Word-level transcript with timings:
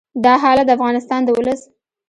دا 0.23 0.33
حالت 0.43 0.65
د 0.67 0.69
افغانستان 0.77 1.19
د 1.23 1.29
ولس 1.37 1.61